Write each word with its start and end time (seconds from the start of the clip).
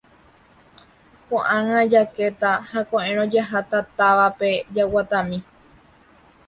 ko'ág̃a 1.27 1.81
jakéta 1.93 2.51
ha 2.69 2.79
ko'ẽrõ 2.89 3.23
jaháta 3.33 3.79
távape 3.97 4.49
jaguatami. 4.75 5.37